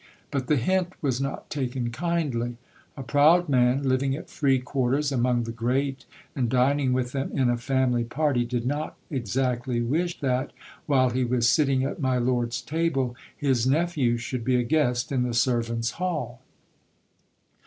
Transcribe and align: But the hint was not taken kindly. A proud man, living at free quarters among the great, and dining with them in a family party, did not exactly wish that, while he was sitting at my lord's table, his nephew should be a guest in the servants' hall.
But 0.31 0.47
the 0.47 0.55
hint 0.55 0.93
was 1.03 1.21
not 1.21 1.51
taken 1.51 1.91
kindly. 1.91 2.57
A 2.97 3.03
proud 3.03 3.47
man, 3.47 3.83
living 3.83 4.15
at 4.15 4.31
free 4.31 4.57
quarters 4.57 5.11
among 5.11 5.43
the 5.43 5.51
great, 5.51 6.05
and 6.35 6.49
dining 6.49 6.91
with 6.91 7.11
them 7.11 7.29
in 7.37 7.51
a 7.51 7.57
family 7.57 8.03
party, 8.03 8.43
did 8.43 8.65
not 8.65 8.97
exactly 9.11 9.79
wish 9.79 10.19
that, 10.21 10.53
while 10.87 11.11
he 11.11 11.23
was 11.23 11.47
sitting 11.47 11.83
at 11.83 12.01
my 12.01 12.17
lord's 12.17 12.63
table, 12.63 13.15
his 13.37 13.67
nephew 13.67 14.17
should 14.17 14.43
be 14.43 14.55
a 14.55 14.63
guest 14.63 15.11
in 15.11 15.21
the 15.21 15.35
servants' 15.35 15.91
hall. 15.91 16.41